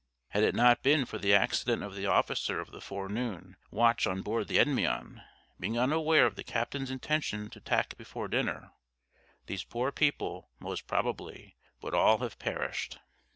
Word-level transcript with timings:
Had 0.29 0.41
it 0.43 0.55
not 0.55 0.81
been 0.81 1.05
for 1.05 1.19
the 1.19 1.35
accident 1.35 1.83
of 1.83 1.93
the 1.93 2.07
officer 2.07 2.59
of 2.59 2.71
the 2.71 2.81
forenoon 2.81 3.55
watch 3.69 4.07
on 4.07 4.23
board 4.23 4.47
the 4.47 4.57
Endymion 4.57 5.21
being 5.59 5.77
unaware 5.77 6.25
of 6.25 6.33
the 6.33 6.43
captain's 6.43 6.89
intention 6.89 7.51
to 7.51 7.59
tack 7.61 7.95
before 7.99 8.27
dinner, 8.27 8.71
these 9.45 9.63
poor 9.63 9.91
people, 9.91 10.49
most 10.57 10.87
probably, 10.87 11.55
would 11.83 11.93
all 11.93 12.17
have 12.17 12.39
perished. 12.39 12.97